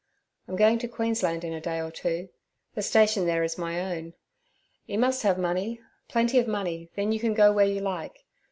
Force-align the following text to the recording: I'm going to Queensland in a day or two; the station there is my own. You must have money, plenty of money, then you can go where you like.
I'm 0.47 0.55
going 0.55 0.79
to 0.79 0.87
Queensland 0.87 1.43
in 1.43 1.53
a 1.53 1.61
day 1.61 1.79
or 1.79 1.91
two; 1.91 2.29
the 2.73 2.81
station 2.81 3.27
there 3.27 3.43
is 3.43 3.59
my 3.59 3.79
own. 3.79 4.15
You 4.87 4.97
must 4.97 5.21
have 5.21 5.37
money, 5.37 5.79
plenty 6.07 6.39
of 6.39 6.47
money, 6.47 6.89
then 6.95 7.11
you 7.11 7.19
can 7.19 7.35
go 7.35 7.51
where 7.51 7.67
you 7.67 7.81
like. 7.81 8.25